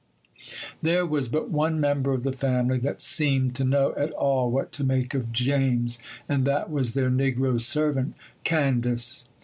There 0.81 1.05
was 1.05 1.27
but 1.29 1.51
one 1.51 1.79
member 1.79 2.11
of 2.11 2.23
the 2.23 2.31
family 2.33 2.79
that 2.79 3.03
seemed 3.03 3.53
to 3.53 3.63
know 3.63 3.93
at 3.95 4.09
all 4.13 4.49
what 4.49 4.71
to 4.71 4.83
make 4.83 5.13
of 5.13 5.31
James, 5.31 5.99
and 6.27 6.43
that 6.45 6.71
was 6.71 6.93
their 6.93 7.11
negro 7.11 7.61
servant, 7.61 8.15
Candace. 8.43 9.29